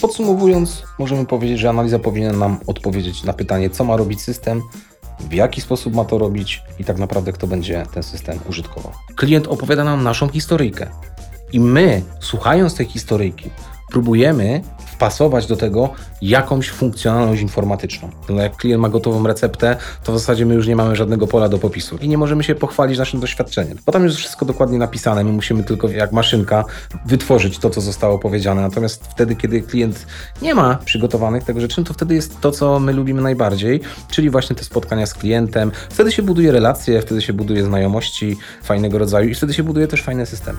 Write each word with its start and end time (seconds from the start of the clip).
Podsumowując, 0.00 0.82
możemy 0.98 1.26
powiedzieć, 1.26 1.58
że 1.58 1.70
analiza 1.70 1.98
powinna 1.98 2.32
nam 2.32 2.58
odpowiedzieć 2.66 3.24
na 3.24 3.32
pytanie, 3.32 3.70
co 3.70 3.84
ma 3.84 3.96
robić 3.96 4.20
system, 4.20 4.62
w 5.20 5.32
jaki 5.32 5.60
sposób 5.60 5.94
ma 5.94 6.04
to 6.04 6.18
robić 6.18 6.62
i 6.78 6.84
tak 6.84 6.98
naprawdę 6.98 7.32
kto 7.32 7.46
będzie 7.46 7.86
ten 7.94 8.02
system 8.02 8.38
użytkował. 8.48 8.92
Klient 9.16 9.46
opowiada 9.46 9.84
nam 9.84 10.02
naszą 10.02 10.28
historyjkę 10.28 10.86
i 11.52 11.60
my, 11.60 12.02
słuchając 12.20 12.74
tej 12.74 12.86
historyjki, 12.86 13.50
próbujemy 13.90 14.62
wpasować 15.00 15.46
do 15.46 15.56
tego 15.56 15.90
jakąś 16.22 16.70
funkcjonalność 16.70 17.42
informatyczną. 17.42 18.10
No 18.28 18.42
jak 18.42 18.56
klient 18.56 18.82
ma 18.82 18.88
gotową 18.88 19.26
receptę, 19.26 19.76
to 20.04 20.12
w 20.12 20.18
zasadzie 20.18 20.46
my 20.46 20.54
już 20.54 20.66
nie 20.66 20.76
mamy 20.76 20.96
żadnego 20.96 21.26
pola 21.26 21.48
do 21.48 21.58
popisu 21.58 21.96
i 21.96 22.08
nie 22.08 22.18
możemy 22.18 22.44
się 22.44 22.54
pochwalić 22.54 22.98
naszym 22.98 23.20
doświadczeniem. 23.20 23.78
Bo 23.86 23.92
tam 23.92 24.04
jest 24.04 24.16
wszystko 24.16 24.46
dokładnie 24.46 24.78
napisane, 24.78 25.24
my 25.24 25.32
musimy 25.32 25.64
tylko 25.64 25.88
jak 25.88 26.12
maszynka 26.12 26.64
wytworzyć 27.06 27.58
to, 27.58 27.70
co 27.70 27.80
zostało 27.80 28.18
powiedziane. 28.18 28.62
Natomiast 28.62 29.06
wtedy, 29.06 29.36
kiedy 29.36 29.62
klient 29.62 30.06
nie 30.42 30.54
ma 30.54 30.78
przygotowanych 30.84 31.44
tego 31.44 31.60
rzeczy, 31.60 31.80
no 31.80 31.86
to 31.86 31.94
wtedy 31.94 32.14
jest 32.14 32.40
to, 32.40 32.50
co 32.50 32.80
my 32.80 32.92
lubimy 32.92 33.22
najbardziej, 33.22 33.80
czyli 34.10 34.30
właśnie 34.30 34.56
te 34.56 34.64
spotkania 34.64 35.06
z 35.06 35.14
klientem. 35.14 35.72
Wtedy 35.90 36.12
się 36.12 36.22
buduje 36.22 36.52
relacje, 36.52 37.02
wtedy 37.02 37.22
się 37.22 37.32
buduje 37.32 37.64
znajomości 37.64 38.36
fajnego 38.62 38.98
rodzaju 38.98 39.28
i 39.28 39.34
wtedy 39.34 39.54
się 39.54 39.62
buduje 39.62 39.86
też 39.86 40.02
fajne 40.02 40.26
systemy. 40.26 40.58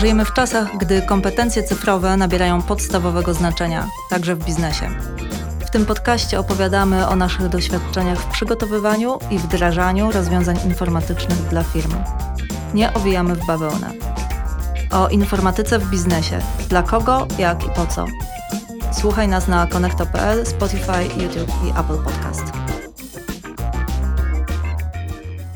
Żyjemy 0.00 0.24
w 0.24 0.32
czasach, 0.32 0.76
gdy 0.78 1.02
kompetencje 1.02 1.62
cyfrowe 1.62 2.16
nabierają 2.16 2.62
podstawowego 2.62 3.34
znaczenia, 3.34 3.88
także 4.10 4.36
w 4.36 4.44
biznesie. 4.44 4.88
W 5.66 5.70
tym 5.70 5.86
podcaście 5.86 6.38
opowiadamy 6.38 7.08
o 7.08 7.16
naszych 7.16 7.48
doświadczeniach 7.48 8.18
w 8.18 8.26
przygotowywaniu 8.26 9.18
i 9.30 9.38
wdrażaniu 9.38 10.10
rozwiązań 10.10 10.56
informatycznych 10.64 11.38
dla 11.38 11.62
firm. 11.62 11.92
Nie 12.74 12.94
owijamy 12.94 13.34
w 13.34 13.46
bawełnę. 13.46 13.90
O 14.90 15.08
informatyce 15.08 15.78
w 15.78 15.90
biznesie. 15.90 16.38
Dla 16.68 16.82
kogo, 16.82 17.26
jak 17.38 17.64
i 17.66 17.70
po 17.70 17.86
co. 17.86 18.06
Słuchaj 18.92 19.28
nas 19.28 19.48
na 19.48 19.66
konekto.pl, 19.66 20.46
Spotify, 20.46 21.22
YouTube 21.22 21.52
i 21.66 21.70
Apple 21.70 22.04
Podcast. 22.04 22.44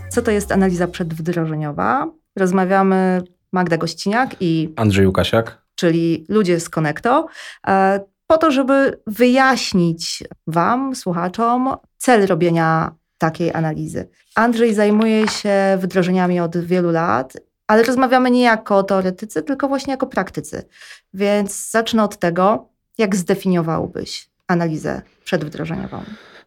Co 0.08 0.22
to 0.22 0.30
jest 0.30 0.52
analiza 0.52 0.88
przedwdrożeniowa? 0.88 2.06
Rozmawiamy 2.36 3.22
Magda 3.54 3.76
Gościniak 3.76 4.36
i 4.40 4.72
Andrzej 4.76 5.06
Łukasiak, 5.06 5.62
czyli 5.74 6.24
ludzie 6.28 6.60
z 6.60 6.68
Connecto, 6.68 7.26
e, 7.66 8.00
po 8.26 8.38
to, 8.38 8.50
żeby 8.50 9.00
wyjaśnić 9.06 10.22
Wam, 10.46 10.94
słuchaczom, 10.94 11.76
cel 11.96 12.26
robienia 12.26 12.94
takiej 13.18 13.52
analizy. 13.52 14.08
Andrzej 14.34 14.74
zajmuje 14.74 15.28
się 15.28 15.78
wdrożeniami 15.80 16.40
od 16.40 16.56
wielu 16.56 16.90
lat, 16.90 17.32
ale 17.66 17.82
rozmawiamy 17.82 18.30
nie 18.30 18.42
jako 18.42 18.82
teoretycy, 18.82 19.42
tylko 19.42 19.68
właśnie 19.68 19.90
jako 19.90 20.06
praktycy. 20.06 20.62
Więc 21.14 21.70
zacznę 21.70 22.04
od 22.04 22.18
tego, 22.18 22.68
jak 22.98 23.16
zdefiniowałbyś 23.16 24.28
analizę 24.48 25.02
przedwdrożeniową? 25.24 26.02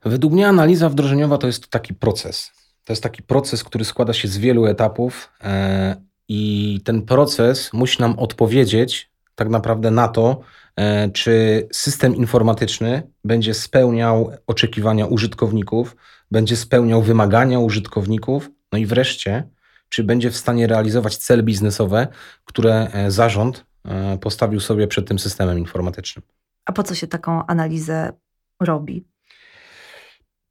Według 0.05 0.33
mnie 0.33 0.47
analiza 0.47 0.89
wdrożeniowa 0.89 1.37
to 1.37 1.47
jest 1.47 1.67
taki 1.67 1.93
proces. 1.93 2.51
To 2.83 2.93
jest 2.93 3.03
taki 3.03 3.23
proces, 3.23 3.63
który 3.63 3.85
składa 3.85 4.13
się 4.13 4.27
z 4.27 4.37
wielu 4.37 4.65
etapów, 4.65 5.29
e, 5.43 6.06
i 6.27 6.81
ten 6.83 7.01
proces 7.01 7.73
musi 7.73 8.01
nam 8.01 8.19
odpowiedzieć 8.19 9.11
tak 9.35 9.49
naprawdę 9.49 9.91
na 9.91 10.07
to, 10.07 10.41
e, 10.75 11.09
czy 11.09 11.67
system 11.71 12.15
informatyczny 12.15 13.11
będzie 13.23 13.53
spełniał 13.53 14.31
oczekiwania 14.47 15.05
użytkowników, 15.05 15.95
będzie 16.31 16.55
spełniał 16.55 17.01
wymagania 17.01 17.59
użytkowników, 17.59 18.49
no 18.71 18.77
i 18.77 18.85
wreszcie, 18.85 19.47
czy 19.89 20.03
będzie 20.03 20.31
w 20.31 20.37
stanie 20.37 20.67
realizować 20.67 21.17
cele 21.17 21.43
biznesowe, 21.43 22.07
które 22.45 22.87
e, 22.93 23.11
zarząd 23.11 23.65
e, 23.85 24.17
postawił 24.17 24.59
sobie 24.59 24.87
przed 24.87 25.07
tym 25.07 25.19
systemem 25.19 25.59
informatycznym. 25.59 26.25
A 26.65 26.71
po 26.71 26.83
co 26.83 26.95
się 26.95 27.07
taką 27.07 27.45
analizę 27.45 28.13
robi? 28.59 29.05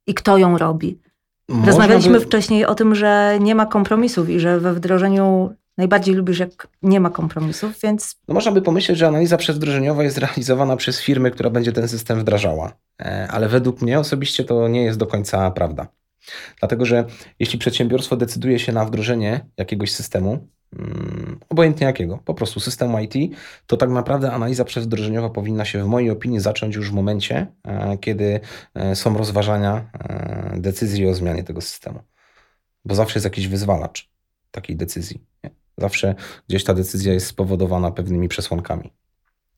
I 0.07 0.13
kto 0.13 0.37
ją 0.37 0.57
robi? 0.57 0.99
Rozmawialiśmy 1.65 2.19
by... 2.19 2.25
wcześniej 2.25 2.65
o 2.65 2.75
tym, 2.75 2.95
że 2.95 3.37
nie 3.41 3.55
ma 3.55 3.65
kompromisów 3.65 4.29
i 4.29 4.39
że 4.39 4.59
we 4.59 4.73
wdrożeniu 4.73 5.55
najbardziej 5.77 6.15
lubisz, 6.15 6.39
jak 6.39 6.67
nie 6.81 6.99
ma 6.99 7.09
kompromisów, 7.09 7.79
więc. 7.83 8.15
No 8.27 8.33
można 8.33 8.51
by 8.51 8.61
pomyśleć, 8.61 8.97
że 8.97 9.07
analiza 9.07 9.37
przedwdrożeniowa 9.37 10.03
jest 10.03 10.17
realizowana 10.17 10.75
przez 10.75 11.01
firmę, 11.01 11.31
która 11.31 11.49
będzie 11.49 11.71
ten 11.71 11.87
system 11.87 12.19
wdrażała. 12.19 12.73
E, 13.01 13.27
ale 13.31 13.49
według 13.49 13.81
mnie 13.81 13.99
osobiście 13.99 14.43
to 14.43 14.67
nie 14.67 14.83
jest 14.83 14.99
do 14.99 15.07
końca 15.07 15.51
prawda. 15.51 15.87
Dlatego, 16.59 16.85
że 16.85 17.05
jeśli 17.39 17.59
przedsiębiorstwo 17.59 18.17
decyduje 18.17 18.59
się 18.59 18.71
na 18.71 18.85
wdrożenie 18.85 19.45
jakiegoś 19.57 19.91
systemu, 19.91 20.47
mm, 20.73 21.39
obojętnie 21.49 21.87
jakiego, 21.87 22.19
po 22.25 22.33
prostu 22.33 22.59
systemu 22.59 22.99
IT, 22.99 23.37
to 23.67 23.77
tak 23.77 23.89
naprawdę 23.89 24.31
analiza 24.31 24.65
przedwdrożeniowa 24.65 25.29
powinna 25.29 25.65
się 25.65 25.83
w 25.83 25.87
mojej 25.87 26.09
opinii 26.09 26.39
zacząć 26.39 26.75
już 26.75 26.91
w 26.91 26.93
momencie, 26.93 27.47
e, 27.63 27.97
kiedy 27.97 28.39
e, 28.75 28.95
są 28.95 29.17
rozważania 29.17 29.89
decyzji 30.57 31.07
o 31.07 31.13
zmianie 31.13 31.43
tego 31.43 31.61
systemu. 31.61 31.99
Bo 32.85 32.95
zawsze 32.95 33.19
jest 33.19 33.25
jakiś 33.25 33.47
wyzwalacz 33.47 34.09
takiej 34.51 34.75
decyzji. 34.75 35.21
Nie? 35.43 35.49
Zawsze 35.77 36.15
gdzieś 36.49 36.63
ta 36.63 36.73
decyzja 36.73 37.13
jest 37.13 37.27
spowodowana 37.27 37.91
pewnymi 37.91 38.27
przesłankami. 38.27 38.93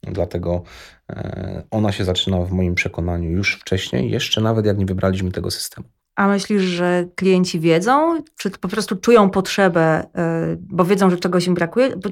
Dlatego 0.04 0.64
e, 1.10 1.64
ona 1.72 1.92
się 1.92 2.06
zaczyna 2.06 2.38
w 2.38 2.52
moim 2.52 2.76
przekonaniu 2.76 3.30
już 3.30 3.56
wcześniej, 3.56 4.12
jeszcze 4.12 4.42
nawet 4.42 4.66
jak 4.66 4.78
nie 4.78 4.86
wybraliśmy 4.86 5.32
tego 5.32 5.52
systemu. 5.52 5.88
A 6.16 6.28
myślisz, 6.28 6.62
że 6.62 7.06
klienci 7.16 7.60
wiedzą, 7.60 8.24
czy 8.38 8.50
po 8.50 8.68
prostu 8.68 8.96
czują 8.96 9.30
potrzebę, 9.30 10.08
e, 10.16 10.56
bo 10.60 10.86
wiedzą, 10.86 11.10
że 11.10 11.18
czegoś 11.18 11.48
im 11.48 11.54
brakuje? 11.54 11.96
Bo 11.98 12.10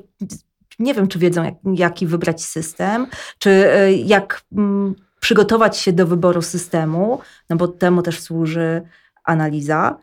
nie 0.79 0.94
wiem, 0.94 1.07
czy 1.07 1.19
wiedzą, 1.19 1.44
jak, 1.44 1.53
jaki 1.73 2.07
wybrać 2.07 2.44
system, 2.44 3.07
czy 3.40 3.50
e, 3.50 3.94
jak 3.94 4.41
mm, 4.51 4.96
przygotować 5.19 5.78
się 5.78 5.94
do 5.94 6.07
wyboru 6.07 6.41
systemu, 6.41 7.19
no 7.50 7.56
bo 7.56 7.67
temu 7.67 8.01
też 8.01 8.19
służy 8.19 8.81
analiza. 9.23 9.97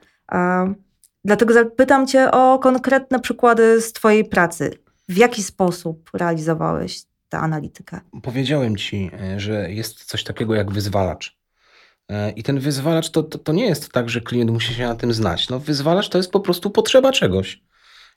Dlatego 1.25 1.55
zapytam 1.55 2.07
Cię 2.07 2.31
o 2.31 2.59
konkretne 2.59 3.21
przykłady 3.21 3.81
z 3.81 3.93
Twojej 3.93 4.25
pracy. 4.25 4.79
W 5.09 5.17
jaki 5.17 5.43
sposób 5.43 6.11
realizowałeś 6.15 7.03
tę 7.29 7.39
analitykę? 7.39 8.01
Powiedziałem 8.23 8.77
Ci, 8.77 9.11
e, 9.21 9.41
że 9.41 9.73
jest 9.73 10.05
coś 10.05 10.25
takiego 10.25 10.55
jak 10.55 10.73
wyzwalacz. 10.73 11.37
E, 12.09 12.31
I 12.31 12.43
ten 12.43 12.61
wyzwalacz 12.61 13.11
to, 13.11 13.23
to, 13.23 13.39
to, 13.39 13.53
nie 13.53 13.67
jest 13.67 13.93
tak, 13.93 14.09
że 14.09 14.21
klient 14.21 14.51
musi 14.51 14.75
się 14.75 14.87
na 14.87 14.95
tym 14.95 15.13
znać. 15.13 15.49
No, 15.49 15.59
wyzwalacz 15.59 16.09
to 16.09 16.19
jest 16.19 16.31
po 16.31 16.41
prostu 16.41 16.71
potrzeba 16.71 17.13
czegoś. 17.13 17.63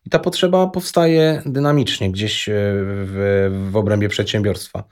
I 0.06 0.10
ta 0.10 0.20
potrzeba 0.20 0.68
powstaje 0.68 1.42
dynamicznie 1.46 2.12
gdzieś 2.12 2.50
e, 2.50 2.54
w, 2.56 3.68
w 3.72 3.76
obrębie 3.78 4.10
przedsiębiorstwa. 4.10 4.84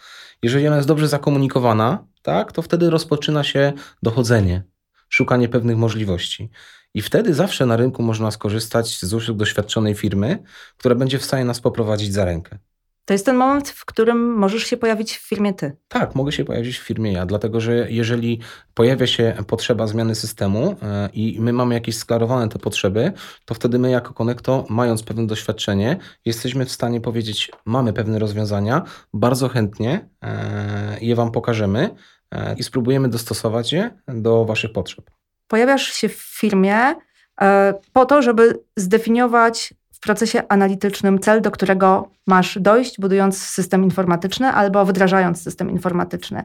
Jeżeli 0.44 0.68
ona 0.68 0.76
jest 0.76 0.88
dobrze 0.88 1.08
zakomunikowana, 1.08 2.08
tak, 2.22 2.52
to 2.52 2.62
wtedy 2.62 2.90
rozpoczyna 2.90 3.44
się 3.44 3.74
dochodzenie, 4.04 4.64
szukanie 5.10 5.50
pewnych 5.50 5.78
możliwości. 5.78 6.50
I 6.96 7.02
wtedy 7.02 7.34
zawsze 7.34 7.66
na 7.66 7.78
rynku 7.78 8.04
można 8.04 8.32
skorzystać 8.32 9.00
z 9.00 9.14
usług 9.14 9.38
doświadczonej 9.38 9.96
firmy, 9.96 10.44
która 10.78 10.96
będzie 10.96 11.20
w 11.20 11.26
stanie 11.26 11.46
nas 11.46 11.62
poprowadzić 11.62 12.14
za 12.14 12.26
rękę. 12.26 12.58
To 13.06 13.14
jest 13.14 13.26
ten 13.26 13.36
moment, 13.36 13.70
w 13.70 13.86
którym 13.86 14.34
możesz 14.34 14.64
się 14.64 14.78
pojawić 14.78 15.18
w 15.18 15.28
firmie 15.28 15.54
ty. 15.54 15.78
Tak, 15.88 16.16
mogę 16.16 16.32
się 16.32 16.46
pojawić 16.46 16.78
w 16.78 16.84
firmie 16.84 17.12
ja, 17.12 17.26
dlatego 17.26 17.60
że 17.60 17.92
jeżeli 17.92 18.40
pojawia 18.74 19.08
się 19.08 19.34
potrzeba 19.48 19.88
zmiany 19.88 20.16
systemu 20.16 20.76
e, 20.82 21.10
i 21.14 21.38
my 21.42 21.54
mamy 21.54 21.74
jakieś 21.76 21.98
sklarowane 21.98 22.50
te 22.50 22.60
potrzeby, 22.60 23.12
to 23.46 23.54
wtedy 23.54 23.80
my 23.80 23.90
jako 23.90 24.14
Konekto, 24.14 24.66
mając 24.70 25.04
pewne 25.04 25.28
doświadczenie, 25.28 25.98
jesteśmy 26.26 26.66
w 26.66 26.72
stanie 26.72 27.02
powiedzieć, 27.02 27.52
mamy 27.66 27.94
pewne 27.94 28.20
rozwiązania, 28.20 28.84
bardzo 29.14 29.50
chętnie 29.50 30.10
e, 30.22 30.98
je 31.02 31.16
Wam 31.16 31.32
pokażemy 31.32 31.90
e, 32.32 32.56
i 32.56 32.64
spróbujemy 32.64 33.10
dostosować 33.10 33.74
je 33.74 33.92
do 34.08 34.46
Waszych 34.46 34.72
potrzeb 34.72 35.15
pojawiasz 35.48 35.94
się 35.94 36.10
w 36.10 36.18
firmie 36.18 36.96
e, 37.42 37.74
po 37.94 38.06
to, 38.06 38.22
żeby 38.22 38.60
zdefiniować 38.76 39.74
w 39.94 40.00
procesie 40.00 40.44
analitycznym 40.50 41.20
cel, 41.20 41.42
do 41.42 41.52
którego 41.52 42.10
masz 42.28 42.60
dojść, 42.62 43.00
budując 43.00 43.38
system 43.42 43.84
informatyczny 43.84 44.48
albo 44.48 44.86
wdrażając 44.86 45.44
system 45.44 45.72
informatyczny. 45.72 46.44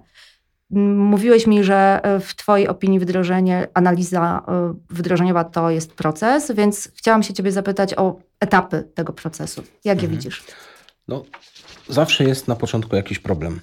Mówiłeś 0.70 1.46
mi, 1.46 1.64
że 1.64 2.00
e, 2.02 2.20
w 2.20 2.34
Twojej 2.34 2.68
opinii 2.68 3.00
wdrożenie, 3.00 3.68
analiza 3.74 4.42
e, 4.48 4.74
wdrożeniowa 4.90 5.44
to 5.44 5.70
jest 5.70 5.94
proces, 5.94 6.52
więc 6.52 6.90
chciałam 6.94 7.22
się 7.22 7.34
Ciebie 7.34 7.52
zapytać 7.52 7.94
o 7.94 8.20
etapy 8.40 8.88
tego 8.94 9.12
procesu. 9.12 9.62
Jak 9.84 9.96
mhm. 9.96 10.12
je 10.12 10.18
widzisz? 10.18 10.44
No, 11.08 11.24
zawsze 11.88 12.24
jest 12.24 12.48
na 12.48 12.56
początku 12.56 12.96
jakiś 12.96 13.18
problem, 13.18 13.60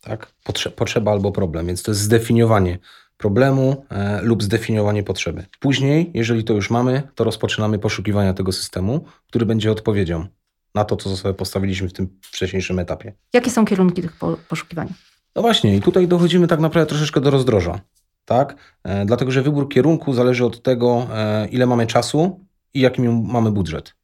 tak? 0.00 0.32
Potrze 0.44 0.70
potrzeba 0.70 1.10
albo 1.10 1.32
problem, 1.32 1.66
więc 1.66 1.82
to 1.82 1.90
jest 1.90 2.00
zdefiniowanie 2.00 2.78
problemu 3.20 3.84
e, 3.90 4.22
lub 4.22 4.42
zdefiniowanie 4.42 5.02
potrzeby. 5.02 5.44
Później, 5.60 6.10
jeżeli 6.14 6.44
to 6.44 6.54
już 6.54 6.70
mamy, 6.70 7.02
to 7.14 7.24
rozpoczynamy 7.24 7.78
poszukiwania 7.78 8.34
tego 8.34 8.52
systemu, 8.52 9.04
który 9.26 9.46
będzie 9.46 9.72
odpowiedzią 9.72 10.26
na 10.74 10.84
to, 10.84 10.96
co 10.96 11.16
sobie 11.16 11.34
postawiliśmy 11.34 11.88
w 11.88 11.92
tym 11.92 12.18
wcześniejszym 12.22 12.78
etapie. 12.78 13.12
Jakie 13.32 13.50
są 13.50 13.64
kierunki 13.64 14.02
tych 14.02 14.12
poszukiwań? 14.48 14.88
No 15.36 15.42
właśnie, 15.42 15.76
i 15.76 15.80
tutaj 15.80 16.08
dochodzimy 16.08 16.46
tak 16.46 16.60
naprawdę 16.60 16.88
troszeczkę 16.88 17.20
do 17.20 17.30
rozdroża. 17.30 17.80
Tak? 18.24 18.56
E, 18.84 19.04
dlatego, 19.04 19.30
że 19.30 19.42
wybór 19.42 19.68
kierunku 19.68 20.12
zależy 20.14 20.44
od 20.44 20.62
tego, 20.62 21.06
e, 21.14 21.48
ile 21.48 21.66
mamy 21.66 21.86
czasu 21.86 22.40
i 22.74 22.80
jaki 22.80 23.02
mamy 23.02 23.50
budżet. 23.50 23.94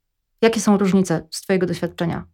Jakie 0.43 0.61
są 0.61 0.79
różnice 0.79 1.27
z 1.31 1.41
Twojego 1.41 1.67
doświadczenia? 1.67 2.27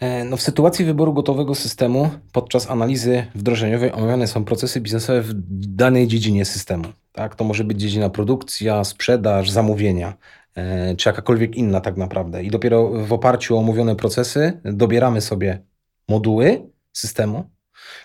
E, 0.00 0.24
no 0.24 0.36
w 0.36 0.42
sytuacji 0.42 0.84
wyboru 0.84 1.12
gotowego 1.12 1.54
systemu 1.54 2.10
podczas 2.32 2.70
analizy 2.70 3.26
wdrożeniowej 3.34 3.92
omawiane 3.92 4.26
są 4.26 4.44
procesy 4.44 4.80
biznesowe 4.80 5.22
w 5.22 5.32
danej 5.76 6.06
dziedzinie 6.06 6.44
systemu. 6.44 6.84
Tak? 7.12 7.34
To 7.34 7.44
może 7.44 7.64
być 7.64 7.80
dziedzina 7.80 8.10
produkcja, 8.10 8.84
sprzedaż, 8.84 9.50
zamówienia, 9.50 10.14
e, 10.54 10.96
czy 10.96 11.08
jakakolwiek 11.08 11.56
inna 11.56 11.80
tak 11.80 11.96
naprawdę. 11.96 12.44
I 12.44 12.50
dopiero 12.50 12.90
w 12.90 13.12
oparciu 13.12 13.56
o 13.56 13.58
omówione 13.58 13.96
procesy 13.96 14.60
dobieramy 14.64 15.20
sobie 15.20 15.62
moduły 16.08 16.70
systemu. 16.92 17.50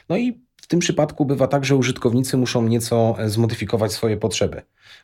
No 0.10 0.18
i 0.18 0.49
tym 0.70 0.80
przypadku 0.80 1.26
bywa 1.26 1.48
tak, 1.48 1.66
że 1.66 1.76
użytkownicy 1.76 2.38
muszą 2.38 2.64
nieco 2.64 3.16
zmodyfikować 3.26 3.94
swoje 3.94 4.18
potrzeby 4.18 4.62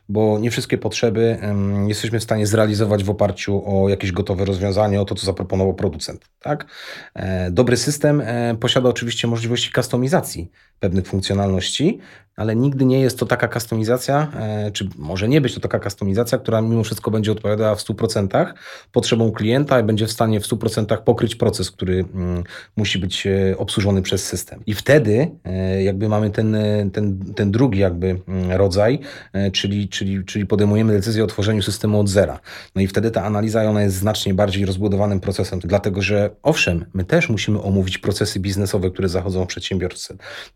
bo 0.08 0.38
nie 0.38 0.50
wszystkie 0.50 0.78
potrzeby 0.78 1.38
jesteśmy 1.86 2.20
w 2.20 2.22
stanie 2.22 2.46
zrealizować 2.46 3.04
w 3.04 3.10
oparciu 3.10 3.62
o 3.66 3.88
jakieś 3.88 4.12
gotowe 4.12 4.44
rozwiązanie, 4.44 5.00
o 5.00 5.04
to, 5.04 5.14
co 5.14 5.26
zaproponował 5.26 5.74
producent. 5.74 6.28
Tak? 6.40 6.66
E, 7.14 7.50
dobry 7.50 7.76
system 7.76 8.20
e, 8.20 8.56
posiada 8.60 8.88
oczywiście 8.88 9.28
możliwości 9.28 9.72
kustomizacji 9.72 10.50
pewnych 10.80 11.06
funkcjonalności, 11.06 11.98
ale 12.36 12.56
nigdy 12.56 12.84
nie 12.84 13.00
jest 13.00 13.18
to 13.18 13.26
taka 13.26 13.48
kustomizacja, 13.48 14.32
e, 14.34 14.70
czy 14.70 14.88
może 14.98 15.28
nie 15.28 15.40
być 15.40 15.54
to 15.54 15.60
taka 15.60 15.80
kustomizacja, 15.80 16.38
która 16.38 16.60
mimo 16.60 16.84
wszystko 16.84 17.10
będzie 17.10 17.32
odpowiadała 17.32 17.74
w 17.74 17.80
100% 17.80 18.54
potrzebom 18.92 19.32
klienta 19.32 19.80
i 19.80 19.82
będzie 19.82 20.06
w 20.06 20.12
stanie 20.12 20.40
w 20.40 20.46
100% 20.46 21.02
pokryć 21.02 21.36
proces, 21.36 21.70
który 21.70 22.04
mm, 22.14 22.44
musi 22.76 22.98
być 22.98 23.28
obsłużony 23.56 24.02
przez 24.02 24.26
system. 24.26 24.62
I 24.66 24.74
wtedy 24.74 25.30
jakby 25.84 26.08
mamy 26.08 26.30
ten, 26.30 26.56
ten, 26.92 27.34
ten 27.34 27.50
drugi 27.50 27.78
jakby 27.78 28.20
mm, 28.28 28.52
rodzaj, 28.52 29.00
czyli 29.52 29.88
czyli, 29.88 30.24
czyli 30.24 30.46
podejmujemy 30.46 30.92
decyzję 30.92 31.24
o 31.24 31.26
tworzeniu 31.26 31.62
systemu 31.62 32.00
od 32.00 32.08
zera. 32.08 32.40
No 32.74 32.82
i 32.82 32.86
wtedy 32.86 33.10
ta 33.10 33.24
analiza 33.24 33.62
ona 33.62 33.82
jest 33.82 33.96
znacznie 33.96 34.34
bardziej 34.34 34.66
rozbudowanym 34.66 35.20
procesem, 35.20 35.58
dlatego 35.64 36.02
że 36.02 36.30
owszem, 36.42 36.84
my 36.94 37.04
też 37.04 37.28
musimy 37.28 37.62
omówić 37.62 37.98
procesy 37.98 38.40
biznesowe, 38.40 38.90
które 38.90 39.08
zachodzą 39.08 39.44
w 39.44 39.46
przedsiębiorstwie. 39.46 40.14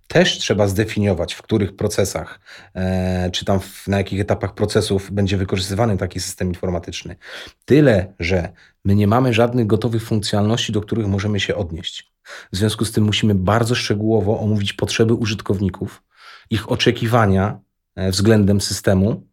Też 0.08 0.38
trzeba 0.38 0.68
zdefiniować, 0.68 1.34
w 1.34 1.42
których 1.42 1.69
procesach, 1.76 2.40
e, 2.74 3.30
czy 3.30 3.44
tam 3.44 3.60
na 3.86 3.98
jakich 3.98 4.20
etapach 4.20 4.54
procesów 4.54 5.10
będzie 5.10 5.36
wykorzystywany 5.36 5.96
taki 5.96 6.20
system 6.20 6.48
informatyczny. 6.48 7.16
Tyle, 7.64 8.14
że 8.20 8.52
my 8.84 8.94
nie 8.94 9.06
mamy 9.06 9.32
żadnych 9.32 9.66
gotowych 9.66 10.02
funkcjonalności, 10.02 10.72
do 10.72 10.80
których 10.80 11.06
możemy 11.06 11.40
się 11.40 11.54
odnieść. 11.54 12.12
W 12.52 12.56
związku 12.56 12.84
z 12.84 12.92
tym 12.92 13.04
musimy 13.04 13.34
bardzo 13.34 13.74
szczegółowo 13.74 14.40
omówić 14.40 14.72
potrzeby 14.72 15.14
użytkowników, 15.14 16.02
ich 16.50 16.72
oczekiwania 16.72 17.60
e, 17.96 18.10
względem 18.10 18.60
systemu, 18.60 19.30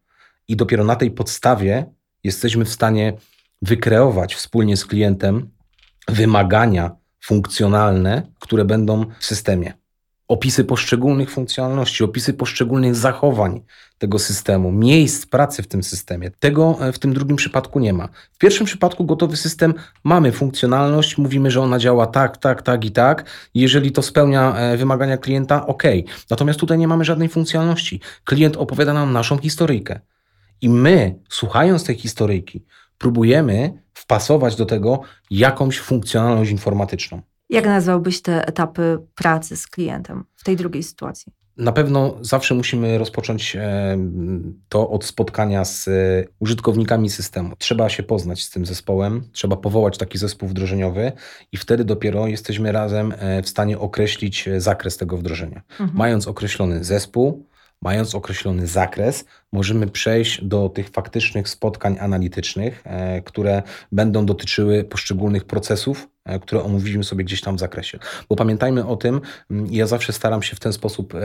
i 0.47 0.55
dopiero 0.55 0.83
na 0.83 0.95
tej 0.95 1.11
podstawie 1.11 1.85
jesteśmy 2.23 2.65
w 2.65 2.69
stanie 2.69 3.13
wykreować 3.61 4.35
wspólnie 4.35 4.77
z 4.77 4.85
klientem 4.85 5.49
wymagania 6.07 6.95
funkcjonalne, 7.23 8.31
które 8.39 8.65
będą 8.65 9.05
w 9.19 9.25
systemie. 9.25 9.73
Opisy 10.27 10.63
poszczególnych 10.63 11.31
funkcjonalności, 11.31 12.03
opisy 12.03 12.33
poszczególnych 12.33 12.95
zachowań 12.95 13.61
tego 13.97 14.19
systemu, 14.19 14.71
miejsc 14.71 15.25
pracy 15.25 15.63
w 15.63 15.67
tym 15.67 15.83
systemie. 15.83 16.31
Tego 16.39 16.77
e, 16.81 16.91
w 16.91 16.99
tym 16.99 17.13
drugim 17.13 17.35
przypadku 17.35 17.79
nie 17.79 17.93
ma. 17.93 18.09
W 18.31 18.37
pierwszym 18.37 18.65
przypadku 18.65 19.05
gotowy 19.05 19.37
system 19.37 19.73
mamy 20.03 20.31
funkcjonalność, 20.31 21.17
mówimy, 21.17 21.51
że 21.51 21.61
ona 21.61 21.79
działa 21.79 22.07
tak, 22.07 22.37
tak, 22.37 22.61
tak 22.61 22.85
i 22.85 22.91
tak. 22.91 23.25
Jeżeli 23.53 23.91
to 23.91 24.01
spełnia 24.01 24.55
e, 24.55 24.77
wymagania 24.77 25.17
klienta, 25.17 25.67
ok. 25.67 25.83
Natomiast 26.29 26.59
tutaj 26.59 26.77
nie 26.77 26.87
mamy 26.87 27.05
żadnej 27.05 27.29
funkcjonalności. 27.29 28.01
Klient 28.23 28.57
opowiada 28.57 28.93
nam 28.93 29.13
naszą 29.13 29.37
historyjkę. 29.37 29.99
I 30.61 30.69
my, 30.69 31.19
słuchając 31.29 31.83
tej 31.83 31.95
historyjki, 31.95 32.65
próbujemy 32.97 33.81
wpasować 33.93 34.55
do 34.55 34.65
tego 34.65 35.01
jakąś 35.31 35.79
funkcjonalność 35.79 36.51
informatyczną. 36.51 37.21
Jak 37.49 37.65
nazwałbyś 37.65 38.21
te 38.21 38.47
etapy 38.47 38.99
pracy 39.15 39.57
z 39.57 39.67
klientem 39.67 40.23
w 40.35 40.43
tej 40.43 40.55
drugiej 40.55 40.83
sytuacji? 40.83 41.33
Na 41.57 41.71
pewno 41.71 42.17
zawsze 42.21 42.55
musimy 42.55 42.97
rozpocząć 42.97 43.55
e, 43.55 43.97
to 44.69 44.89
od 44.89 45.05
spotkania 45.05 45.65
z 45.65 45.87
e, 45.87 45.91
użytkownikami 46.39 47.09
systemu. 47.09 47.55
Trzeba 47.57 47.89
się 47.89 48.03
poznać 48.03 48.43
z 48.43 48.49
tym 48.49 48.65
zespołem, 48.65 49.23
trzeba 49.31 49.55
powołać 49.55 49.97
taki 49.97 50.17
zespół 50.17 50.49
wdrożeniowy 50.49 51.11
i 51.51 51.57
wtedy 51.57 51.85
dopiero 51.85 52.27
jesteśmy 52.27 52.71
razem 52.71 53.13
e, 53.17 53.41
w 53.41 53.49
stanie 53.49 53.79
określić 53.79 54.49
zakres 54.57 54.97
tego 54.97 55.17
wdrożenia. 55.17 55.61
Mhm. 55.71 55.91
Mając 55.93 56.27
określony 56.27 56.83
zespół, 56.83 57.45
mając 57.81 58.15
określony 58.15 58.67
zakres, 58.67 59.25
możemy 59.51 59.87
przejść 59.87 60.43
do 60.45 60.69
tych 60.69 60.89
faktycznych 60.89 61.49
spotkań 61.49 61.97
analitycznych, 61.99 62.83
które 63.25 63.63
będą 63.91 64.25
dotyczyły 64.25 64.83
poszczególnych 64.83 65.45
procesów, 65.45 66.07
które 66.41 66.63
omówiliśmy 66.63 67.03
sobie 67.03 67.23
gdzieś 67.23 67.41
tam 67.41 67.55
w 67.55 67.59
zakresie. 67.59 67.99
Bo 68.29 68.35
pamiętajmy 68.35 68.85
o 68.85 68.95
tym, 68.95 69.21
ja 69.69 69.87
zawsze 69.87 70.13
staram 70.13 70.43
się 70.43 70.55
w 70.55 70.59
ten 70.59 70.73
sposób 70.73 71.15
e, 71.15 71.19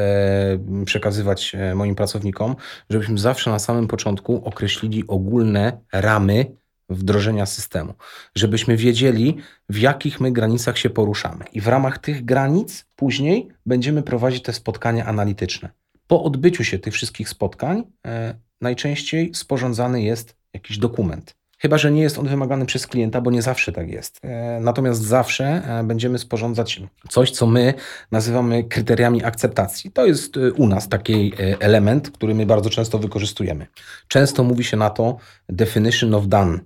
przekazywać 0.86 1.56
moim 1.74 1.94
pracownikom, 1.94 2.56
żebyśmy 2.90 3.18
zawsze 3.18 3.50
na 3.50 3.58
samym 3.58 3.88
początku 3.88 4.44
określili 4.44 5.04
ogólne 5.08 5.80
ramy 5.92 6.46
wdrożenia 6.88 7.46
systemu, 7.46 7.94
żebyśmy 8.34 8.76
wiedzieli, 8.76 9.36
w 9.68 9.78
jakich 9.78 10.20
my 10.20 10.32
granicach 10.32 10.78
się 10.78 10.90
poruszamy. 10.90 11.44
I 11.52 11.60
w 11.60 11.68
ramach 11.68 11.98
tych 11.98 12.24
granic 12.24 12.86
później 12.96 13.48
będziemy 13.66 14.02
prowadzić 14.02 14.42
te 14.42 14.52
spotkania 14.52 15.04
analityczne. 15.06 15.70
Po 16.06 16.22
odbyciu 16.22 16.64
się 16.64 16.78
tych 16.78 16.94
wszystkich 16.94 17.28
spotkań 17.28 17.82
e, 18.06 18.34
najczęściej 18.60 19.34
sporządzany 19.34 20.02
jest 20.02 20.36
jakiś 20.54 20.78
dokument. 20.78 21.41
Chyba, 21.62 21.78
że 21.78 21.92
nie 21.92 22.02
jest 22.02 22.18
on 22.18 22.28
wymagany 22.28 22.66
przez 22.66 22.86
klienta, 22.86 23.20
bo 23.20 23.30
nie 23.30 23.42
zawsze 23.42 23.72
tak 23.72 23.88
jest. 23.88 24.18
E, 24.22 24.60
natomiast 24.60 25.02
zawsze 25.02 25.44
e, 25.44 25.84
będziemy 25.84 26.18
sporządzać 26.18 26.82
coś, 27.08 27.30
co 27.30 27.46
my 27.46 27.74
nazywamy 28.10 28.64
kryteriami 28.64 29.24
akceptacji. 29.24 29.90
To 29.90 30.06
jest 30.06 30.36
u 30.56 30.66
nas 30.66 30.88
taki 30.88 31.32
element, 31.60 32.10
który 32.10 32.34
my 32.34 32.46
bardzo 32.46 32.70
często 32.70 32.98
wykorzystujemy. 32.98 33.66
Często 34.08 34.44
mówi 34.44 34.64
się 34.64 34.76
na 34.76 34.90
to 34.90 35.16
definition 35.48 36.14
of 36.14 36.26
done, 36.26 36.58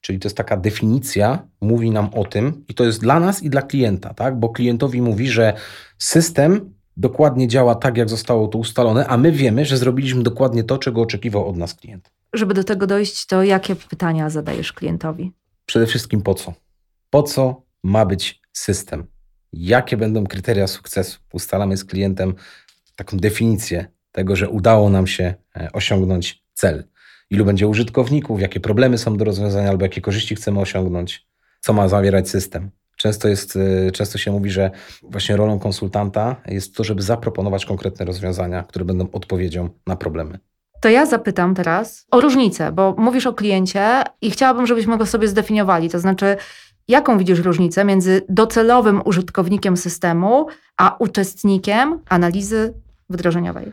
czyli 0.00 0.18
to 0.18 0.26
jest 0.28 0.36
taka 0.36 0.56
definicja, 0.56 1.46
mówi 1.60 1.90
nam 1.90 2.08
o 2.14 2.24
tym, 2.24 2.64
i 2.68 2.74
to 2.74 2.84
jest 2.84 3.00
dla 3.00 3.20
nas 3.20 3.42
i 3.42 3.50
dla 3.50 3.62
klienta, 3.62 4.14
tak? 4.14 4.38
bo 4.38 4.48
klientowi 4.48 5.02
mówi, 5.02 5.28
że 5.28 5.54
system 5.98 6.74
dokładnie 6.96 7.48
działa 7.48 7.74
tak, 7.74 7.96
jak 7.96 8.08
zostało 8.08 8.48
to 8.48 8.58
ustalone, 8.58 9.06
a 9.06 9.16
my 9.16 9.32
wiemy, 9.32 9.64
że 9.64 9.76
zrobiliśmy 9.76 10.22
dokładnie 10.22 10.64
to, 10.64 10.78
czego 10.78 11.00
oczekiwał 11.00 11.48
od 11.48 11.56
nas 11.56 11.74
klient. 11.74 12.10
Żeby 12.32 12.54
do 12.54 12.64
tego 12.64 12.86
dojść, 12.86 13.26
to 13.26 13.42
jakie 13.42 13.76
pytania 13.76 14.30
zadajesz 14.30 14.72
klientowi? 14.72 15.32
Przede 15.66 15.86
wszystkim 15.86 16.22
po 16.22 16.34
co? 16.34 16.54
Po 17.10 17.22
co 17.22 17.62
ma 17.82 18.06
być 18.06 18.40
system? 18.52 19.06
Jakie 19.52 19.96
będą 19.96 20.26
kryteria 20.26 20.66
sukcesu? 20.66 21.20
Ustalamy 21.32 21.76
z 21.76 21.84
klientem 21.84 22.34
taką 22.96 23.16
definicję 23.16 23.86
tego, 24.12 24.36
że 24.36 24.48
udało 24.48 24.90
nam 24.90 25.06
się 25.06 25.34
e, 25.56 25.68
osiągnąć 25.72 26.42
cel. 26.54 26.84
Ilu 27.30 27.44
będzie 27.44 27.68
użytkowników, 27.68 28.40
jakie 28.40 28.60
problemy 28.60 28.98
są 28.98 29.16
do 29.16 29.24
rozwiązania, 29.24 29.68
albo 29.68 29.84
jakie 29.84 30.00
korzyści 30.00 30.34
chcemy 30.34 30.60
osiągnąć, 30.60 31.26
co 31.60 31.72
ma 31.72 31.88
zawierać 31.88 32.28
system. 32.28 32.70
Często, 32.96 33.28
jest, 33.28 33.56
y, 33.56 33.90
często 33.92 34.18
się 34.18 34.32
mówi, 34.32 34.50
że 34.50 34.70
właśnie 35.02 35.36
rolą 35.36 35.58
konsultanta 35.58 36.36
jest 36.48 36.76
to, 36.76 36.84
żeby 36.84 37.02
zaproponować 37.02 37.66
konkretne 37.66 38.04
rozwiązania, 38.04 38.62
które 38.62 38.84
będą 38.84 39.10
odpowiedzią 39.10 39.68
na 39.86 39.96
problemy. 39.96 40.38
To 40.82 40.88
ja 40.88 41.06
zapytam 41.06 41.54
teraz 41.54 42.06
o 42.10 42.20
różnicę, 42.20 42.72
bo 42.72 42.94
mówisz 42.98 43.26
o 43.26 43.32
kliencie 43.32 44.02
i 44.20 44.30
chciałabym, 44.30 44.66
żebyśmy 44.66 44.98
go 44.98 45.06
sobie 45.06 45.28
zdefiniowali. 45.28 45.90
To 45.90 45.98
znaczy, 45.98 46.36
jaką 46.88 47.18
widzisz 47.18 47.38
różnicę 47.38 47.84
między 47.84 48.22
docelowym 48.28 49.02
użytkownikiem 49.04 49.76
systemu, 49.76 50.46
a 50.76 50.96
uczestnikiem 50.98 51.98
analizy 52.08 52.74
wdrożeniowej? 53.10 53.72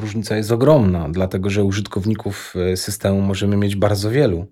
Różnica 0.00 0.36
jest 0.36 0.52
ogromna, 0.52 1.08
dlatego 1.10 1.50
że 1.50 1.64
użytkowników 1.64 2.54
y, 2.72 2.76
systemu 2.76 3.20
możemy 3.20 3.56
mieć 3.56 3.76
bardzo 3.76 4.10
wielu. 4.10 4.46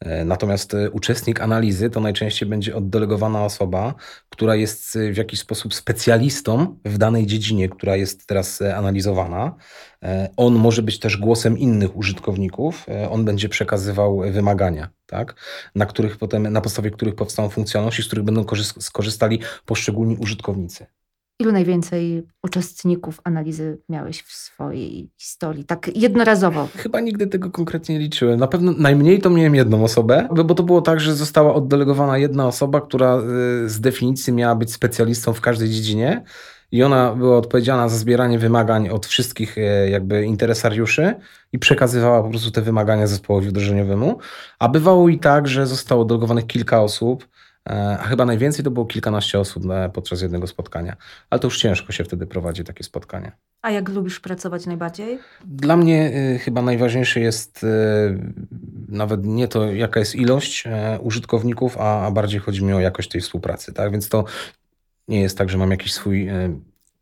E, 0.00 0.24
natomiast 0.24 0.74
e, 0.74 0.90
uczestnik 0.90 1.40
analizy 1.40 1.90
to 1.90 2.00
najczęściej 2.00 2.48
będzie 2.48 2.76
oddelegowana 2.76 3.44
osoba, 3.44 3.94
która 4.28 4.54
jest 4.54 4.96
e, 4.96 5.12
w 5.12 5.16
jakiś 5.16 5.40
sposób 5.40 5.74
specjalistą 5.74 6.78
w 6.84 6.98
danej 6.98 7.26
dziedzinie, 7.26 7.68
która 7.68 7.96
jest 7.96 8.26
teraz 8.26 8.62
analizowana. 8.62 9.54
On 10.36 10.54
może 10.54 10.82
być 10.82 10.98
też 10.98 11.16
głosem 11.16 11.58
innych 11.58 11.96
użytkowników, 11.96 12.86
on 13.10 13.24
będzie 13.24 13.48
przekazywał 13.48 14.20
wymagania, 14.32 14.88
tak? 15.06 15.34
na, 15.74 15.86
których 15.86 16.16
potem, 16.16 16.42
na 16.42 16.60
podstawie 16.60 16.90
których 16.90 17.14
powstaną 17.14 17.48
funkcjonalności, 17.48 18.02
z 18.02 18.06
których 18.06 18.24
będą 18.24 18.44
skorzystali 18.80 19.40
poszczególni 19.66 20.16
użytkownicy. 20.16 20.86
Ilu 21.40 21.52
najwięcej 21.52 22.26
uczestników 22.42 23.20
analizy 23.24 23.78
miałeś 23.88 24.22
w 24.22 24.32
swojej 24.32 25.10
historii? 25.16 25.64
Tak 25.64 25.90
jednorazowo. 25.96 26.68
Chyba 26.76 27.00
nigdy 27.00 27.26
tego 27.26 27.50
konkretnie 27.50 27.94
nie 27.94 28.00
liczyłem. 28.00 28.40
Na 28.40 28.46
pewno 28.46 28.72
najmniej 28.78 29.20
to 29.20 29.30
miałem 29.30 29.54
jedną 29.54 29.84
osobę, 29.84 30.28
bo 30.44 30.54
to 30.54 30.62
było 30.62 30.82
tak, 30.82 31.00
że 31.00 31.14
została 31.14 31.54
oddelegowana 31.54 32.18
jedna 32.18 32.46
osoba, 32.46 32.80
która 32.80 33.18
y, 33.64 33.68
z 33.68 33.80
definicji 33.80 34.32
miała 34.32 34.54
być 34.54 34.72
specjalistą 34.72 35.32
w 35.32 35.40
każdej 35.40 35.68
dziedzinie 35.68 36.22
i 36.72 36.82
ona 36.82 37.14
była 37.14 37.38
odpowiedzialna 37.38 37.88
za 37.88 37.96
zbieranie 37.96 38.38
wymagań 38.38 38.88
od 38.88 39.06
wszystkich 39.06 39.58
y, 39.58 39.90
jakby 39.90 40.24
interesariuszy 40.24 41.14
i 41.52 41.58
przekazywała 41.58 42.22
po 42.22 42.30
prostu 42.30 42.50
te 42.50 42.62
wymagania 42.62 43.06
zespołowi 43.06 43.48
wdrożeniowemu. 43.48 44.18
A 44.58 44.68
bywało 44.68 45.08
i 45.08 45.18
tak, 45.18 45.48
że 45.48 45.66
zostało 45.66 46.02
oddelegowanych 46.02 46.46
kilka 46.46 46.82
osób, 46.82 47.28
A 47.68 48.02
chyba 48.04 48.24
najwięcej 48.24 48.64
to 48.64 48.70
było 48.70 48.86
kilkanaście 48.86 49.40
osób 49.40 49.64
na- 49.64 49.88
podczas 49.88 50.22
jednego 50.22 50.46
spotkania. 50.46 50.96
Ale 51.30 51.38
to 51.38 51.46
już 51.46 51.58
ciężko 51.58 51.92
się 51.92 52.04
wtedy 52.04 52.26
prowadzi 52.26 52.64
takie 52.64 52.84
spotkania. 52.84 53.32
A 53.62 53.70
jak 53.70 53.88
lubisz 53.88 54.20
pracować 54.20 54.66
najbardziej? 54.66 55.18
Dla 55.44 55.76
mnie 55.76 56.12
y, 56.34 56.38
chyba 56.38 56.62
najważniejsze 56.62 57.20
jest 57.20 57.66
nawet 58.88 59.24
nie 59.26 59.48
to, 59.48 59.72
jaka 59.72 60.00
jest 60.00 60.14
ilość 60.14 60.64
e, 60.66 60.98
użytkowników, 61.00 61.78
a, 61.78 62.06
a 62.06 62.10
bardziej 62.10 62.40
chodzi 62.40 62.64
mi 62.64 62.72
o 62.72 62.80
jakość 62.80 63.08
tej 63.08 63.20
współpracy. 63.20 63.72
Tak? 63.72 63.92
Więc 63.92 64.08
to 64.08 64.24
nie 65.08 65.20
jest 65.20 65.38
tak, 65.38 65.50
że 65.50 65.58
mam 65.58 65.70
jakiś 65.70 65.92
swój 65.92 66.28
e, 66.28 66.58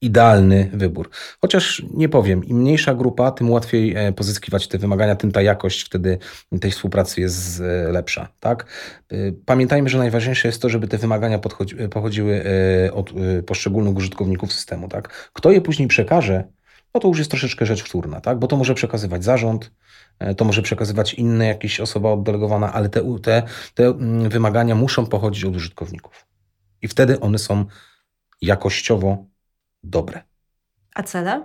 idealny 0.06 0.70
wybór. 0.72 1.10
Chociaż 1.40 1.82
nie 1.94 2.08
powiem, 2.08 2.44
im 2.44 2.56
mniejsza 2.56 2.94
grupa, 2.94 3.30
tym 3.30 3.50
łatwiej 3.50 3.96
e, 3.96 4.12
pozyskiwać 4.12 4.68
te 4.68 4.78
wymagania, 4.78 5.16
tym 5.16 5.32
ta 5.32 5.42
jakość 5.42 5.82
wtedy 5.82 6.18
tej 6.60 6.70
współpracy 6.70 7.20
jest 7.20 7.60
e, 7.60 7.92
lepsza. 7.92 8.28
Tak? 8.40 8.66
Y, 9.12 9.34
Pamiętajmy, 9.46 9.88
że 9.88 9.98
najważniejsze 9.98 10.48
jest 10.48 10.62
to, 10.62 10.68
żeby 10.68 10.88
te 10.88 10.98
wymagania 10.98 11.38
pochodziły 11.90 12.44
e, 12.44 12.92
od 12.92 13.10
e, 13.10 13.42
poszczególnych 13.42 13.96
użytkowników 13.96 14.52
systemu. 14.52 14.88
Tak? 14.88 15.30
Kto 15.32 15.50
je 15.50 15.60
później 15.60 15.88
przekaże, 15.88 16.44
no 16.94 17.00
to 17.00 17.08
już 17.08 17.18
jest 17.18 17.30
troszeczkę 17.30 17.66
rzecz 17.66 17.82
wtórna, 17.82 18.20
tak? 18.20 18.38
bo 18.38 18.46
to 18.46 18.56
może 18.56 18.74
przekazywać 18.74 19.24
zarząd, 19.24 19.70
e, 20.18 20.34
to 20.34 20.44
może 20.44 20.62
przekazywać 20.62 21.14
inne 21.14 21.46
jakieś 21.46 21.80
osoba 21.80 22.10
oddelegowana, 22.10 22.72
ale 22.72 22.88
te, 22.88 23.18
te, 23.22 23.42
te 23.74 23.86
mm, 23.86 24.28
wymagania 24.28 24.74
muszą 24.74 25.06
pochodzić 25.06 25.44
od 25.44 25.56
użytkowników. 25.56 26.26
I 26.82 26.88
wtedy 26.88 27.20
one 27.20 27.38
są 27.38 27.64
jakościowo 28.42 29.24
dobre. 29.82 30.22
A 30.94 31.02
cele? 31.02 31.44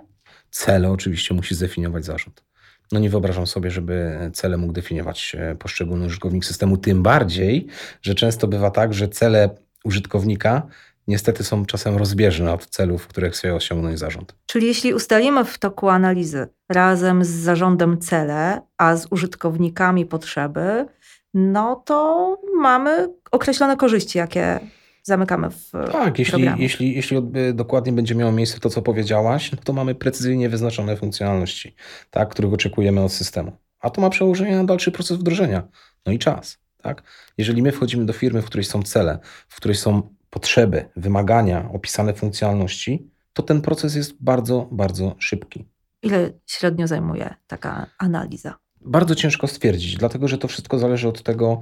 Cele 0.50 0.90
oczywiście 0.90 1.34
musi 1.34 1.54
zdefiniować 1.54 2.04
zarząd. 2.04 2.44
No 2.92 2.98
nie 2.98 3.10
wyobrażam 3.10 3.46
sobie, 3.46 3.70
żeby 3.70 4.18
cele 4.34 4.56
mógł 4.56 4.72
definiować 4.72 5.36
e, 5.38 5.54
poszczególny 5.54 6.06
użytkownik 6.06 6.44
systemu, 6.44 6.76
tym 6.76 7.02
bardziej, 7.02 7.66
że 8.02 8.14
często 8.14 8.48
bywa 8.48 8.70
tak, 8.70 8.94
że 8.94 9.08
cele 9.08 9.50
użytkownika 9.84 10.66
niestety 11.08 11.44
są 11.44 11.66
czasem 11.66 11.96
rozbieżne 11.96 12.52
od 12.52 12.66
celów, 12.66 13.06
które 13.06 13.30
chce 13.30 13.54
osiągnąć 13.54 13.98
zarząd. 13.98 14.34
Czyli 14.46 14.66
jeśli 14.66 14.94
ustalimy 14.94 15.44
w 15.44 15.58
toku 15.58 15.88
analizy 15.88 16.48
razem 16.68 17.24
z 17.24 17.28
zarządem 17.28 17.98
cele, 17.98 18.60
a 18.78 18.96
z 18.96 19.06
użytkownikami 19.10 20.06
potrzeby, 20.06 20.86
no 21.34 21.82
to 21.86 22.36
mamy 22.56 23.08
określone 23.30 23.76
korzyści, 23.76 24.18
jakie 24.18 24.60
zamykamy 25.02 25.50
w 25.50 25.70
Tak, 25.92 26.18
jeśli, 26.18 26.32
programie. 26.32 26.62
jeśli, 26.62 26.94
jeśli 26.96 27.16
odby- 27.16 27.52
dokładnie 27.52 27.92
będzie 27.92 28.14
miało 28.14 28.32
miejsce 28.32 28.60
to, 28.60 28.70
co 28.70 28.82
powiedziałaś, 28.82 29.52
no 29.52 29.58
to 29.64 29.72
mamy 29.72 29.94
precyzyjnie 29.94 30.48
wyznaczone 30.48 30.96
funkcjonalności, 30.96 31.74
tak, 32.10 32.28
których 32.28 32.52
oczekujemy 32.52 33.00
od 33.00 33.12
systemu. 33.12 33.52
A 33.80 33.90
to 33.90 34.00
ma 34.00 34.10
przełożenie 34.10 34.56
na 34.56 34.64
dalszy 34.64 34.92
proces 34.92 35.18
wdrożenia. 35.18 35.68
No 36.06 36.12
i 36.12 36.18
czas. 36.18 36.58
Tak? 36.82 37.02
Jeżeli 37.38 37.62
my 37.62 37.72
wchodzimy 37.72 38.06
do 38.06 38.12
firmy, 38.12 38.42
w 38.42 38.44
której 38.44 38.64
są 38.64 38.82
cele, 38.82 39.18
w 39.48 39.56
której 39.56 39.74
są 39.74 40.14
potrzeby, 40.30 40.88
wymagania, 40.96 41.68
opisane 41.72 42.14
funkcjonalności, 42.14 43.10
to 43.32 43.42
ten 43.42 43.60
proces 43.62 43.94
jest 43.94 44.14
bardzo, 44.20 44.68
bardzo 44.72 45.14
szybki. 45.18 45.68
Ile 46.02 46.30
średnio 46.46 46.86
zajmuje 46.86 47.34
taka 47.46 47.86
analiza? 47.98 48.54
Bardzo 48.84 49.14
ciężko 49.14 49.46
stwierdzić, 49.46 49.96
dlatego 49.96 50.28
że 50.28 50.38
to 50.38 50.48
wszystko 50.48 50.78
zależy 50.78 51.08
od 51.08 51.22
tego, 51.22 51.60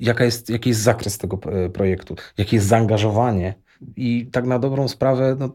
jaka 0.00 0.24
jest, 0.24 0.50
jaki 0.50 0.68
jest 0.68 0.80
zakres 0.80 1.18
tego 1.18 1.38
e, 1.52 1.70
projektu, 1.70 2.16
jakie 2.38 2.56
jest 2.56 2.68
zaangażowanie. 2.68 3.54
I 3.96 4.26
tak 4.32 4.46
na 4.46 4.58
dobrą 4.58 4.88
sprawę, 4.88 5.36
no, 5.38 5.54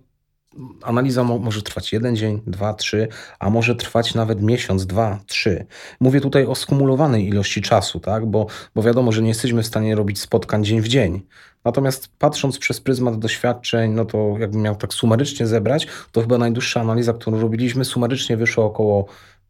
analiza 0.82 1.24
mo 1.24 1.38
może 1.38 1.62
trwać 1.62 1.94
jeden 1.94 2.16
dzień, 2.16 2.42
dwa, 2.48 2.74
trzy, 2.74 3.08
a 3.40 3.50
może 3.50 3.76
trwać 3.76 4.16
nawet 4.16 4.42
miesiąc, 4.42 4.86
dwa, 4.86 5.20
trzy. 5.26 5.66
Mówię 6.00 6.22
tutaj 6.22 6.46
o 6.46 6.56
skumulowanej 6.56 7.28
ilości 7.28 7.62
czasu, 7.62 8.00
tak? 8.00 8.26
bo, 8.26 8.48
bo 8.76 8.84
wiadomo, 8.84 9.12
że 9.12 9.22
nie 9.22 9.28
jesteśmy 9.28 9.64
w 9.64 9.68
stanie 9.68 9.96
robić 9.96 10.20
spotkań 10.20 10.66
dzień 10.66 10.82
w 10.82 10.88
dzień. 10.88 11.22
Natomiast 11.64 12.10
patrząc 12.20 12.58
przez 12.60 12.82
pryzmat 12.82 13.20
doświadczeń, 13.20 13.92
no 13.92 14.06
to 14.06 14.36
jakbym 14.40 14.62
miał 14.62 14.76
tak 14.76 14.94
sumarycznie 14.94 15.48
zebrać, 15.48 15.88
to 16.12 16.22
chyba 16.22 16.38
najdłuższa 16.38 16.82
analiza, 16.82 17.14
którą 17.14 17.40
robiliśmy, 17.40 17.86
sumarycznie 17.86 18.38
wyszła 18.38 18.66
około 18.66 19.06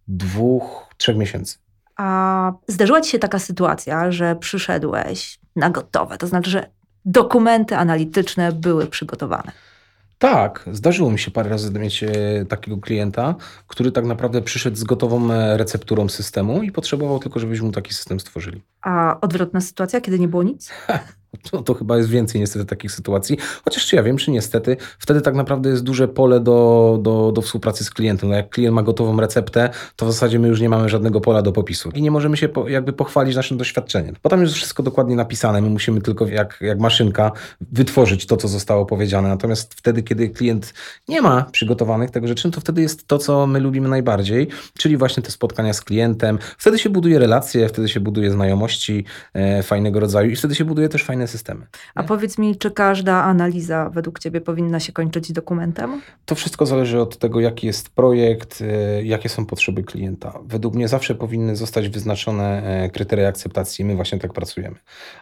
dwóch, 0.08 0.87
trzech 0.98 1.18
miesięcy. 1.18 1.58
A 1.96 2.54
zdarzyła 2.68 3.02
ci 3.02 3.12
się 3.12 3.20
taka 3.20 3.40
sytuacja, 3.40 4.12
że 4.12 4.36
przyszedłeś 4.36 5.40
na 5.56 5.70
gotowe, 5.70 6.18
to 6.18 6.28
znaczy, 6.28 6.50
że 6.50 6.70
dokumenty 7.06 7.76
analityczne 7.76 8.52
były 8.52 8.88
przygotowane. 8.88 9.52
Tak, 10.20 10.66
zdarzyło 10.72 11.12
mi 11.12 11.20
się 11.20 11.32
parę 11.32 11.50
razy 11.50 11.72
mieć 11.72 12.04
e, 12.04 12.10
takiego 12.50 12.78
klienta, 12.78 13.36
który 13.68 13.92
tak 13.92 14.06
naprawdę 14.06 14.42
przyszedł 14.42 14.78
z 14.78 14.84
gotową 14.84 15.32
e, 15.32 15.58
recepturą 15.58 16.10
systemu 16.10 16.64
i 16.64 16.72
potrzebował 16.72 17.20
tylko, 17.20 17.40
żebyśmy 17.40 17.66
mu 17.66 17.72
taki 17.72 17.94
system 17.94 18.20
stworzyli. 18.20 18.62
A 18.82 19.18
odwrotna 19.22 19.62
sytuacja, 19.62 20.02
kiedy 20.02 20.20
nie 20.20 20.28
było 20.28 20.44
nic? 20.44 20.70
To, 21.52 21.62
to 21.68 21.74
chyba 21.74 21.98
jest 21.98 22.10
więcej 22.10 22.42
niestety 22.42 22.66
takich 22.66 22.92
sytuacji, 22.92 23.38
chociaż 23.66 23.86
czy 23.86 23.96
ja 23.96 24.04
wiem, 24.04 24.18
czy 24.18 24.32
niestety, 24.32 24.78
wtedy 25.00 25.22
tak 25.22 25.36
naprawdę 25.36 25.70
jest 25.70 25.84
duże 25.84 26.08
pole 26.08 26.40
do, 26.40 27.00
do, 27.02 27.32
do 27.32 27.42
współpracy 27.42 27.84
z 27.84 27.90
klientem. 27.90 28.30
No 28.30 28.36
jak 28.36 28.50
klient 28.50 28.76
ma 28.76 28.84
gotową 28.84 29.22
receptę, 29.22 29.70
to 29.96 30.06
w 30.06 30.12
zasadzie 30.12 30.40
my 30.40 30.48
już 30.48 30.62
nie 30.62 30.70
mamy 30.70 30.90
żadnego 30.90 31.22
pola 31.22 31.42
do 31.42 31.52
popisu. 31.52 31.90
I 31.96 32.02
nie 32.02 32.12
możemy 32.12 32.38
się 32.38 32.50
po, 32.50 32.70
jakby 32.70 32.94
pochwalić 32.94 33.36
naszym 33.36 33.58
doświadczeniem, 33.58 34.16
bo 34.24 34.30
tam 34.30 34.42
jest 34.42 34.54
wszystko 34.54 34.84
dokładnie 34.84 35.16
napisane, 35.16 35.62
my 35.62 35.70
musimy 35.70 36.02
tylko 36.02 36.28
jak, 36.28 36.58
jak 36.62 36.80
maszynka 36.80 37.32
wytworzyć 37.72 38.26
to, 38.26 38.38
co 38.38 38.48
zostało 38.48 38.86
powiedziane, 38.86 39.30
natomiast 39.30 39.74
wtedy, 39.74 40.04
kiedy 40.04 40.30
klient 40.30 40.74
nie 41.08 41.22
ma 41.22 41.44
przygotowanych 41.52 42.12
tego 42.12 42.28
rzeczy, 42.28 42.48
no 42.48 42.52
to 42.52 42.62
wtedy 42.62 42.82
jest 42.82 43.08
to, 43.08 43.18
co 43.18 43.48
my 43.48 43.60
lubimy 43.60 43.90
najbardziej, 43.90 44.48
czyli 44.78 44.98
właśnie 44.98 45.24
te 45.24 45.32
spotkania 45.32 45.74
z 45.74 45.82
klientem, 45.82 46.40
wtedy 46.58 46.80
się 46.80 46.90
buduje 46.90 47.20
relacje, 47.20 47.70
wtedy 47.70 47.90
się 47.90 48.00
buduje 48.00 48.32
znajomości 48.32 49.06
e, 49.34 49.64
fajnego 49.64 50.00
rodzaju 50.00 50.30
i 50.30 50.36
wtedy 50.36 50.56
się 50.56 50.66
buduje 50.66 50.90
też 50.90 51.04
fajne 51.04 51.17
systemy. 51.28 51.68
A 51.96 52.04
powiedz 52.04 52.38
mi, 52.38 52.56
czy 52.56 52.72
każda 52.72 53.24
analiza 53.24 53.90
według 53.90 54.20
ciebie 54.20 54.42
powinna 54.42 54.80
się 54.80 54.94
kończyć 54.94 55.32
dokumentem? 55.32 56.02
To 56.26 56.36
wszystko 56.36 56.66
zależy 56.66 57.02
od 57.02 57.18
tego, 57.18 57.40
jaki 57.40 57.68
jest 57.68 57.90
projekt, 57.90 58.62
e, 58.62 59.04
jakie 59.04 59.30
są 59.30 59.46
potrzeby 59.46 59.84
klienta. 59.84 60.40
Według 60.46 60.76
mnie 60.76 60.88
zawsze 60.88 61.16
powinny 61.16 61.56
zostać 61.56 61.90
wyznaczone 61.90 62.64
e, 62.64 62.90
kryteria 62.90 63.28
akceptacji. 63.28 63.86
My 63.86 63.96
właśnie 63.96 64.20
tak 64.20 64.34
pracujemy. 64.34 64.76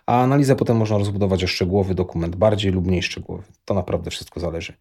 A 0.05 0.21
analizę 0.21 0.55
potem 0.55 0.77
można 0.77 0.97
rozbudować 0.97 1.43
o 1.43 1.47
szczegółowy 1.47 1.95
dokument, 1.95 2.35
bardziej 2.35 2.71
lub 2.71 2.87
mniej 2.87 3.03
szczegółowy. 3.03 3.43
To 3.65 3.73
naprawdę 3.73 4.11
wszystko 4.11 4.39
zależy. 4.39 4.73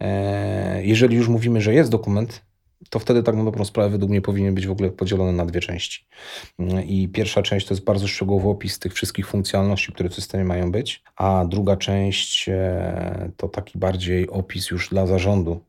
E, 0.00 0.84
Jeżeli 0.84 1.16
już 1.16 1.28
mówimy, 1.28 1.60
że 1.60 1.74
jest 1.74 1.90
dokument, 1.90 2.42
to 2.90 2.98
wtedy 2.98 3.22
tak 3.22 3.36
na 3.36 3.44
dobrą 3.44 3.64
sprawę 3.64 3.90
według 3.90 4.10
mnie 4.10 4.20
powinien 4.22 4.54
być 4.54 4.66
w 4.66 4.70
ogóle 4.70 4.90
podzielony 4.90 5.32
na 5.32 5.46
dwie 5.46 5.60
części. 5.60 6.06
I 6.86 7.08
pierwsza 7.08 7.42
część 7.42 7.66
to 7.66 7.74
jest 7.74 7.84
bardzo 7.84 8.08
szczegółowy 8.08 8.48
opis 8.48 8.78
tych 8.78 8.92
wszystkich 8.92 9.26
funkcjonalności, 9.26 9.92
które 9.92 10.08
w 10.08 10.14
systemie 10.14 10.44
mają 10.44 10.72
być, 10.72 11.02
a 11.16 11.44
druga 11.48 11.76
część 11.76 12.48
e, 12.48 13.30
to 13.36 13.48
taki 13.48 13.78
bardziej 13.78 14.30
opis 14.30 14.70
już 14.70 14.88
dla 14.88 15.06
zarządu, 15.06 15.60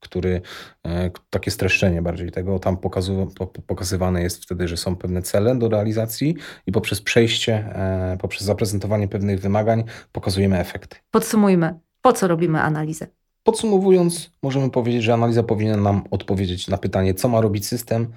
który, 0.00 0.40
e, 0.86 1.10
takie 1.30 1.50
streszczenie 1.50 2.02
bardziej 2.02 2.30
tego, 2.30 2.58
tam 2.58 2.76
pokazu, 2.76 3.32
po- 3.38 3.46
po- 3.46 3.62
pokazywane 3.62 4.22
jest 4.22 4.42
wtedy, 4.42 4.68
że 4.68 4.76
są 4.76 4.96
pewne 4.96 5.22
cele 5.22 5.58
do 5.58 5.68
realizacji 5.68 6.36
i 6.66 6.72
poprzez 6.72 7.00
przejście, 7.00 7.54
e, 7.54 8.16
poprzez 8.20 8.42
zaprezentowanie 8.42 9.08
pewnych 9.08 9.40
wymagań 9.40 9.84
pokazujemy 10.12 10.58
efekty. 10.58 10.96
Podsumujmy, 11.10 11.74
po 12.02 12.12
co 12.12 12.28
robimy 12.28 12.60
analizę? 12.62 13.06
Podsumowując, 13.46 14.30
możemy 14.42 14.70
powiedzieć, 14.70 15.02
że 15.02 15.14
analiza 15.14 15.42
powinna 15.42 15.76
nam 15.76 16.02
odpowiedzieć 16.10 16.68
na 16.68 16.78
pytanie, 16.78 17.14
co 17.14 17.28
ma 17.28 17.40
robić 17.40 17.66
system, 17.66 18.12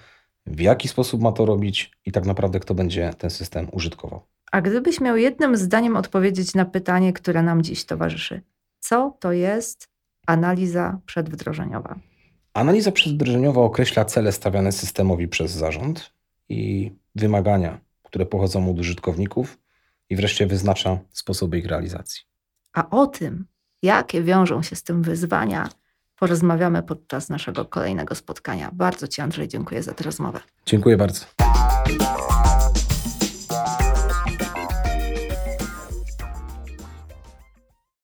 w 0.45 0.59
jaki 0.59 0.87
sposób 0.87 1.21
ma 1.21 1.31
to 1.31 1.45
robić 1.45 1.91
i 2.05 2.11
tak 2.11 2.25
naprawdę 2.25 2.59
kto 2.59 2.73
będzie 2.73 3.13
ten 3.17 3.29
system 3.29 3.67
użytkował. 3.71 4.21
A 4.51 4.61
gdybyś 4.61 5.01
miał 5.01 5.17
jednym 5.17 5.57
zdaniem 5.57 5.95
odpowiedzieć 5.95 6.55
na 6.55 6.65
pytanie, 6.65 7.13
które 7.13 7.43
nam 7.43 7.61
dziś 7.63 7.85
towarzyszy, 7.85 8.41
co 8.79 9.17
to 9.19 9.31
jest 9.31 9.89
analiza 10.27 10.99
przedwdrożeniowa? 11.05 11.99
Analiza 12.53 12.91
przedwdrożeniowa 12.91 13.61
określa 13.61 14.05
cele 14.05 14.31
stawiane 14.31 14.71
systemowi 14.71 15.27
przez 15.27 15.51
zarząd 15.51 16.13
i 16.49 16.91
wymagania, 17.15 17.79
które 18.03 18.25
pochodzą 18.25 18.71
od 18.71 18.79
użytkowników 18.79 19.57
i 20.09 20.15
wreszcie 20.15 20.47
wyznacza 20.47 20.99
sposoby 21.11 21.59
ich 21.59 21.65
realizacji. 21.65 22.21
A 22.73 22.89
o 22.89 23.07
tym, 23.07 23.45
jakie 23.81 24.23
wiążą 24.23 24.63
się 24.63 24.75
z 24.75 24.83
tym 24.83 25.01
wyzwania, 25.01 25.69
porozmawiamy 26.15 26.83
podczas 26.83 27.29
naszego 27.29 27.65
kolejnego 27.65 28.15
spotkania. 28.15 28.69
Bardzo 28.73 29.07
Ci, 29.07 29.21
Andrzej, 29.21 29.47
dziękuję 29.47 29.83
za 29.83 29.93
tę 29.93 30.03
rozmowę. 30.03 30.39
Dziękuję 30.65 30.97
bardzo. 30.97 31.25